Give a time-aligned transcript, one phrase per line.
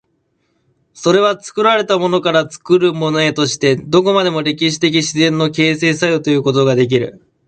[0.95, 7.21] それは作られたものから作るものへとして、どこまでも歴史的自然の形成作用ということができる。